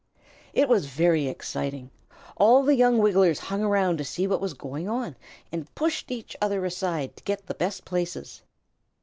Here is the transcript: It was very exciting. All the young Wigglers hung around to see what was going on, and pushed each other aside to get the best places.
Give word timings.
It 0.53 0.67
was 0.67 0.87
very 0.87 1.27
exciting. 1.27 1.91
All 2.35 2.63
the 2.63 2.73
young 2.73 2.97
Wigglers 2.97 3.37
hung 3.37 3.61
around 3.63 3.99
to 3.99 4.03
see 4.03 4.25
what 4.25 4.41
was 4.41 4.55
going 4.55 4.89
on, 4.89 5.15
and 5.51 5.75
pushed 5.75 6.09
each 6.09 6.35
other 6.41 6.65
aside 6.65 7.15
to 7.17 7.23
get 7.23 7.45
the 7.45 7.53
best 7.53 7.85
places. 7.85 8.41